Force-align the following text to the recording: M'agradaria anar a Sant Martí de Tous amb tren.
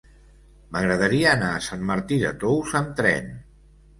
M'agradaria 0.75 1.27
anar 1.33 1.51
a 1.57 1.59
Sant 1.67 1.85
Martí 1.91 2.19
de 2.23 2.31
Tous 2.45 2.75
amb 2.79 2.91
tren. 3.03 3.29